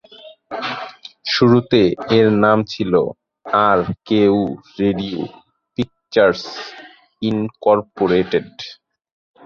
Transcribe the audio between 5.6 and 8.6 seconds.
Pictures Incorporated.